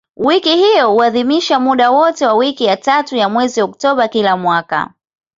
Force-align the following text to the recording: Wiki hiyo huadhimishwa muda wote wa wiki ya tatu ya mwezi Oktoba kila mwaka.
Wiki 0.17 0.55
hiyo 0.57 0.91
huadhimishwa 0.91 1.59
muda 1.59 1.91
wote 1.91 2.25
wa 2.25 2.33
wiki 2.33 2.65
ya 2.65 2.77
tatu 2.77 3.15
ya 3.15 3.29
mwezi 3.29 3.61
Oktoba 3.61 4.07
kila 4.07 4.37
mwaka. 4.37 4.93